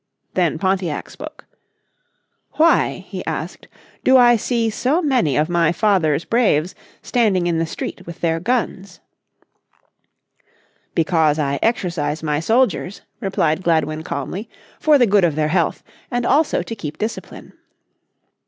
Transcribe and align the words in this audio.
Then 0.33 0.57
Pontiac 0.57 1.11
spoke, 1.11 1.45
"why," 2.53 3.05
he 3.07 3.23
asked, 3.27 3.67
"do 4.03 4.17
I 4.17 4.35
see 4.35 4.71
so 4.71 4.99
many 4.99 5.37
of 5.37 5.47
my 5.47 5.71
father's 5.71 6.25
braves 6.25 6.73
standing 7.03 7.45
in 7.45 7.59
the 7.59 7.67
street 7.67 8.07
with 8.07 8.19
their 8.19 8.39
guns?" 8.39 8.99
"Because 10.95 11.37
I 11.37 11.59
exercise 11.61 12.23
my 12.23 12.39
soldiers," 12.39 13.03
replied 13.19 13.61
Gladwin 13.61 14.01
calmly, 14.01 14.49
"for 14.79 14.97
the 14.97 15.05
good 15.05 15.23
of 15.23 15.35
their 15.35 15.49
health, 15.49 15.83
and 16.09 16.25
also 16.25 16.63
to 16.63 16.75
keep 16.75 16.97
discipline." 16.97 17.53